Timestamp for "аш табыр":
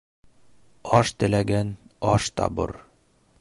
2.15-2.75